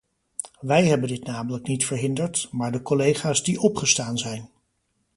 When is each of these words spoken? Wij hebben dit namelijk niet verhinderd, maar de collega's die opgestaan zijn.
Wij 0.59 0.85
hebben 0.87 1.07
dit 1.07 1.25
namelijk 1.25 1.67
niet 1.67 1.85
verhinderd, 1.85 2.47
maar 2.51 2.71
de 2.71 2.81
collega's 2.81 3.43
die 3.43 3.59
opgestaan 3.59 4.17
zijn. 4.17 4.49